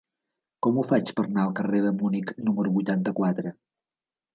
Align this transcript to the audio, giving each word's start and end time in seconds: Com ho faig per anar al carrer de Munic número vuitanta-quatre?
Com 0.67 0.79
ho 0.79 0.85
faig 0.93 1.11
per 1.21 1.27
anar 1.27 1.45
al 1.45 1.55
carrer 1.61 1.85
de 1.85 1.95
Munic 2.01 2.35
número 2.49 2.77
vuitanta-quatre? 2.81 3.59